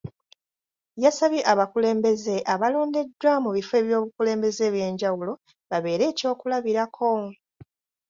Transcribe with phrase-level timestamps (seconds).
[1.03, 5.33] Yasabye abakulembeze abalondeddwa mu bifo eby’obukulembeze ebyenjawulo
[5.69, 7.11] baabeere ekyokulabirako.